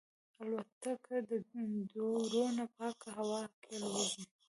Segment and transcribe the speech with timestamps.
[0.41, 1.31] الوتکه د
[1.91, 4.23] دوړو نه پاکه هوا کې الوزي.